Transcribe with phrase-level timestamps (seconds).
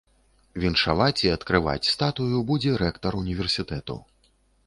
[0.61, 3.99] Віншаваць і адкрываць статую будзе рэктар універсітэту.